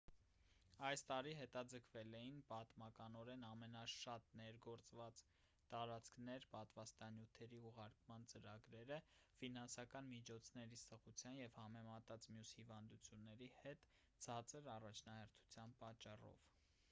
այս 0.85 1.01
տարի 1.09 1.31
հետաձգվել 1.39 2.13
էին 2.19 2.37
պատմականորեն 2.51 3.43
ամենաշատ 3.49 4.29
ներգործված 4.39 5.21
տարածքներ 5.73 6.47
պատվաստանյութերի 6.53 7.59
ուղարկման 7.71 8.25
ծրագրերը 8.33 8.97
ֆինանսական 9.43 10.09
միջոցների 10.15 10.79
սղության 10.85 11.37
և 11.41 11.59
համեմատած 11.63 12.29
մյուս 12.39 12.55
հիվանդությունների 12.61 13.51
հետ 13.67 13.85
ցածր 14.27 14.71
առաջնահերթության 14.79 15.77
պատճառով 15.85 16.43